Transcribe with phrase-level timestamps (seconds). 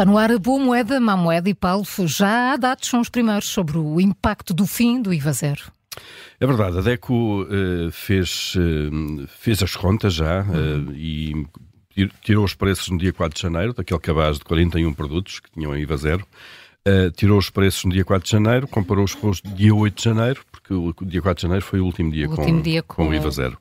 [0.00, 1.84] Está no ar a boa moeda, má moeda e Paulo.
[2.06, 5.70] Já há dados, são os primeiros, sobre o impacto do fim do IVA zero.
[6.40, 11.46] É verdade, a DECO uh, fez, uh, fez as contas já uh, e
[12.22, 15.76] tirou os preços no dia 4 de janeiro, daquele cabaz de 41 produtos que tinham
[15.76, 16.26] IVA zero.
[16.88, 20.02] Uh, tirou os preços no dia 4 de janeiro, comparou-os com os dia 8 de
[20.02, 22.82] janeiro, porque o, dia 4 de janeiro foi o último dia, o com, último dia
[22.82, 23.58] com, com o IVA zero.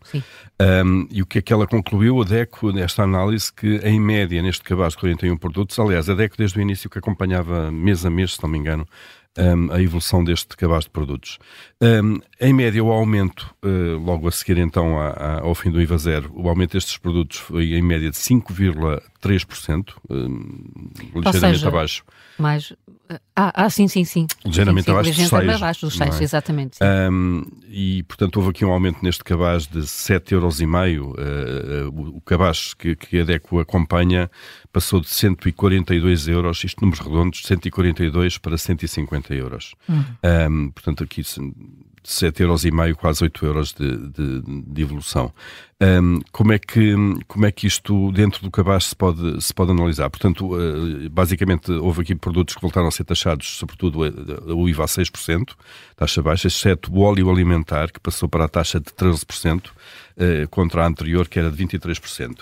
[0.61, 4.41] Um, e o que é que ela concluiu, a DECO, nesta análise, que em média,
[4.41, 8.09] neste cabaz de 41 produtos, aliás, a DECO desde o início que acompanhava mês a
[8.09, 8.87] mês, se não me engano,
[9.37, 11.37] um, a evolução deste cabaz de produtos.
[11.81, 15.81] Um, em média, o aumento, uh, logo a seguir então a, a, ao fim do
[15.81, 22.03] IVA zero, o aumento destes produtos foi em média de 5,3%, um, ligeiramente seja, abaixo.
[22.37, 22.73] Mais,
[23.35, 24.27] ah, ah, sim, sim, sim.
[24.45, 26.19] Ligeiramente sim, sim, abaixo, dos 6, abaixo dos 6.
[26.19, 26.23] É?
[26.23, 26.77] exatamente.
[27.11, 30.99] Um, e, portanto, houve aqui um aumento neste cabaz de 7,5€.
[30.99, 34.29] Uh, uh, o cabaz que, que a DECO acompanha
[34.71, 39.75] passou de 142 euros, isto números redondos, de 142 para 150 euros.
[39.87, 40.05] Uhum.
[40.23, 45.33] Um, portanto, aqui 7,5 euros, e meio, quase 8 euros de, de, de evolução.
[45.81, 46.93] Um, como, é que,
[47.27, 50.09] como é que isto dentro do cabaz se pode, se pode analisar?
[50.09, 54.83] Portanto, uh, basicamente houve aqui produtos que voltaram a ser taxados, sobretudo uh, o IVA
[54.83, 55.53] a 6%,
[55.95, 60.83] taxa baixa, exceto o óleo alimentar, que passou para a taxa de 13%, uh, contra
[60.83, 62.39] a anterior, que era de 23%.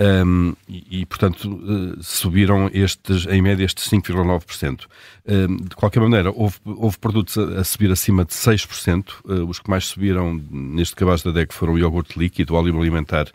[0.00, 4.86] Um, e, e, portanto, uh, subiram estes, em média, estes 5,9%.
[5.26, 9.08] Um, de qualquer maneira, houve, houve produtos a, a, subir acima de 6%.
[9.24, 12.56] Uh, eh, os que mais subiram neste cabaz da DEC foram o iogurte líquido, o
[12.56, 13.28] óleo alimentar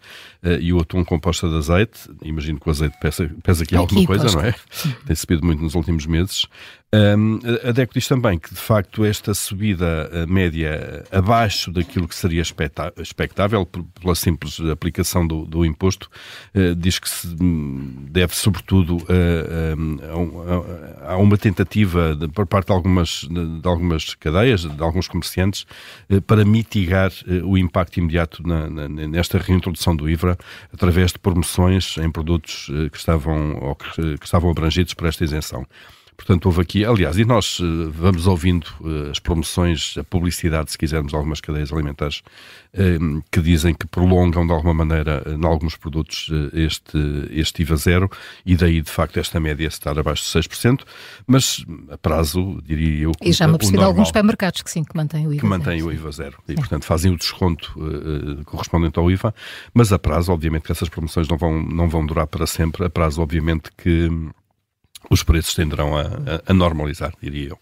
[0.44, 2.10] uh, e o atum composto de azeite.
[2.22, 4.54] Imagino que o azeite pesa, pesa aqui, aqui alguma coisa, não é?
[5.08, 6.46] Tem subido muito nos últimos meses.
[6.92, 12.42] Um, a DECO diz também que, de facto, esta subida média abaixo daquilo que seria
[12.42, 16.10] expectável, pela simples aplicação do, do imposto,
[16.56, 17.28] uh, diz que se
[18.10, 24.62] deve, sobretudo, a, a, a uma tentativa de, por parte de algumas, de, algumas cadeias,
[24.62, 25.66] de alguns comerciantes,
[26.28, 27.12] para mitigar
[27.44, 30.38] o impacto imediato na, na, nesta reintrodução do IVA
[30.74, 35.66] através de promoções em produtos que, estavam, que, que estavam abrangidos por esta isenção.
[36.20, 40.78] Portanto, houve aqui, aliás, e nós uh, vamos ouvindo uh, as promoções, a publicidade, se
[40.78, 42.22] quisermos, de algumas cadeias alimentares
[42.74, 46.98] uh, que dizem que prolongam de alguma maneira, em alguns produtos, este,
[47.32, 48.12] este IVA zero
[48.46, 50.82] e daí, de facto, esta média estar abaixo de 6%,
[51.26, 53.14] mas a prazo, diria eu.
[53.22, 55.82] E já me apercebi de alguns supermercados que sim, que mantêm o IVA que mantêm
[55.82, 57.74] o IVA zero e, portanto, fazem o desconto
[58.44, 59.34] correspondente ao IVA,
[59.74, 62.90] mas a prazo, obviamente, que essas promoções não vão, não vão durar para sempre, a
[62.90, 64.10] prazo, obviamente, que
[65.10, 67.60] os preços tenderão a, a, a normalizar, diria eu.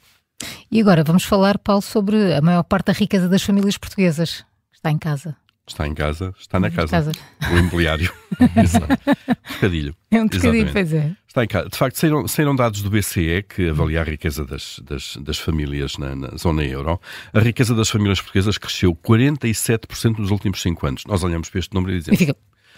[0.72, 4.46] E agora vamos falar, Paulo, sobre a maior parte da riqueza das famílias portuguesas.
[4.72, 5.36] Está em casa.
[5.68, 6.88] Está em casa, está na casa.
[6.88, 7.12] casa.
[7.52, 8.12] O imobiliário.
[9.56, 9.96] bocadilho.
[10.10, 11.14] É um bocadinho, pois é.
[11.28, 11.70] Está em casa.
[11.70, 15.98] De facto, saíram, saíram dados do BCE que avalia a riqueza das, das, das famílias
[15.98, 16.98] na, na, zona euro.
[17.34, 21.04] A riqueza das famílias portuguesas cresceu 47% nos últimos 5 anos.
[21.06, 22.22] Nós olhamos para este número e dizemos.
[22.22, 22.38] E fica,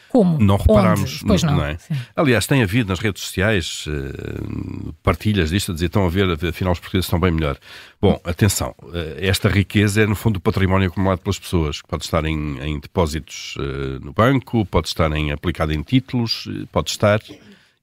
[0.10, 0.40] como?
[0.40, 1.24] Não reparámos.
[1.26, 1.58] Pois não.
[1.58, 1.78] não é?
[2.16, 6.74] Aliás, tem havido nas redes sociais uh, partilhas disto, a dizer estão a ver, afinal
[6.74, 7.58] os portugueses estão bem melhor.
[8.02, 12.04] Bom, atenção, uh, esta riqueza é no fundo o património acumulado pelas pessoas, que pode
[12.04, 17.22] estar em, em depósitos uh, no banco, pode estar em, aplicado em títulos, pode estar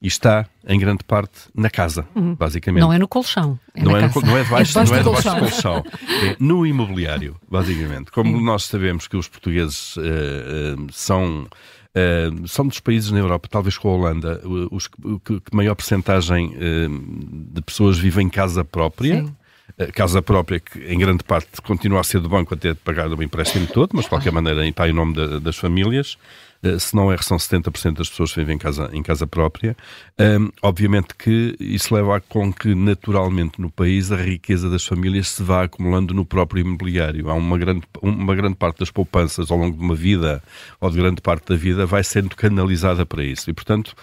[0.01, 2.35] e está, em grande parte, na casa, uhum.
[2.35, 2.81] basicamente.
[2.81, 3.59] Não é no colchão.
[3.73, 5.83] É não, é no, não, é debaixo, é não é debaixo do colchão.
[6.23, 8.11] É no imobiliário, basicamente.
[8.11, 11.47] Como nós sabemos que os portugueses uh, uh, são
[11.97, 17.53] Uh, são dos países na Europa, talvez com a Holanda, os que, maior percentagem uh,
[17.53, 19.25] de pessoas vivem em casa própria.
[19.25, 23.23] Uh, casa própria que em grande parte continua a ser do banco até pagar o
[23.23, 26.17] empréstimo todo, mas de qualquer maneira está em nome das famílias.
[26.63, 29.75] Eh, se não é, são 70% das pessoas que vivem em casa, em casa própria.
[30.19, 35.29] Um, obviamente que isso leva a com que, naturalmente, no país, a riqueza das famílias
[35.29, 37.29] se vá acumulando no próprio imobiliário.
[37.29, 40.41] Há uma grande, uma grande parte das poupanças ao longo de uma vida,
[40.81, 43.49] ou de grande parte da vida, vai sendo canalizada para isso.
[43.49, 43.95] E, portanto,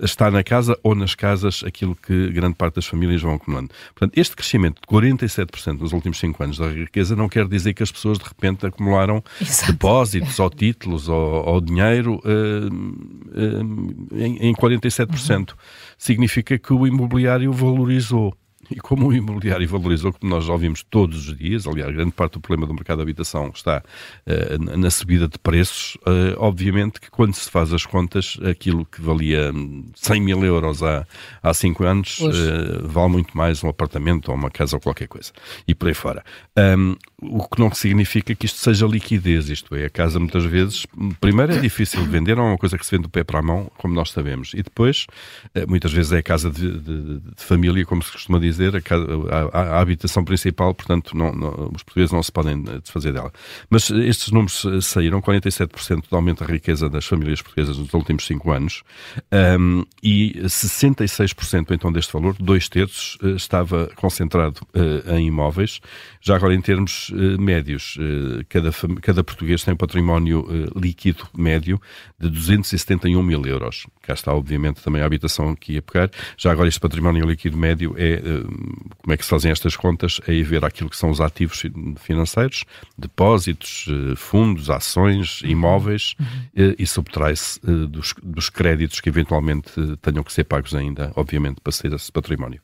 [0.00, 3.70] está na casa ou nas casas aquilo que grande parte das famílias vão acumulando.
[3.94, 7.82] Portanto, este crescimento de 47% nos últimos 5 anos da riqueza não quer dizer que
[7.82, 9.72] as pessoas, de repente, acumularam Exato.
[9.72, 15.50] depósitos, ou títulos, ou, ou dinheiro uh, uh, em, em 47%.
[15.50, 15.56] Uhum.
[15.96, 18.34] Significa que o imobiliário valorizou.
[18.70, 22.34] E como o imobiliário valorizou, como nós já ouvimos todos os dias, aliás, grande parte
[22.34, 23.82] do problema do mercado de habitação está
[24.26, 29.00] uh, na subida de preços, uh, obviamente que quando se faz as contas, aquilo que
[29.00, 29.52] valia
[29.94, 31.06] 100 mil euros há,
[31.42, 35.32] há 5 anos uh, vale muito mais um apartamento ou uma casa ou qualquer coisa.
[35.66, 36.24] E por aí fora.
[36.56, 36.96] Um,
[37.30, 40.86] o que não significa que isto seja liquidez, isto é, a casa muitas vezes,
[41.20, 43.38] primeiro é difícil de vender, não é uma coisa que se vende do pé para
[43.38, 45.06] a mão, como nós sabemos, e depois,
[45.54, 48.80] eh, muitas vezes é a casa de, de, de família, como se costuma dizer, a,
[48.80, 49.06] casa,
[49.52, 53.32] a, a, habitação principal, portanto, não, não, os portugueses não se podem eh, desfazer dela.
[53.70, 58.26] Mas estes números eh, saíram, 47% de aumento da riqueza das famílias portuguesas nos últimos
[58.26, 58.82] 5 anos,
[59.58, 65.80] um, e 66% então deste valor, dois terços, estava concentrado uh, em imóveis.
[66.20, 68.70] Já agora, em termos médios, uh, cada,
[69.00, 70.46] cada português tem um património
[70.76, 71.80] líquido médio
[72.18, 73.86] de 271 mil euros.
[74.02, 76.10] Cá está, obviamente, também a habitação aqui a pegar.
[76.36, 78.20] Já agora, este património líquido médio é,
[78.98, 80.20] como é que se fazem estas contas?
[80.26, 81.62] É ver aquilo que são os ativos
[81.98, 82.64] financeiros,
[82.98, 83.86] depósitos,
[84.16, 86.74] fundos, ações, imóveis, uhum.
[86.78, 89.72] e subtrai-se dos, dos créditos que eventualmente
[90.02, 92.60] tenham que ser pagos ainda, obviamente, para ser esse património.